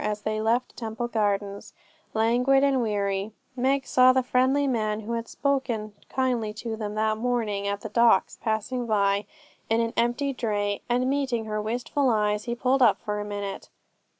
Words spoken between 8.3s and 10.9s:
passing by in an empty dray,